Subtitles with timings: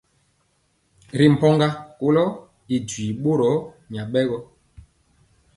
[1.17, 1.67] Ri mpogɔ
[1.99, 2.25] koko
[2.73, 3.51] y duii bɔro
[3.91, 4.37] nyabɛgɔ.